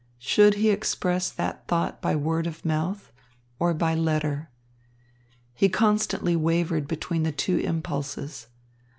Should 0.17 0.55
he 0.55 0.71
express 0.71 1.29
that 1.29 1.67
thought 1.67 2.01
by 2.01 2.15
word 2.15 2.47
of 2.47 2.65
mouth 2.65 3.11
or 3.59 3.71
by 3.75 3.93
letter? 3.93 4.49
He 5.53 5.69
constantly 5.69 6.35
wavered 6.35 6.87
between 6.87 7.21
the 7.21 7.31
two 7.31 7.59
impulses. 7.59 8.47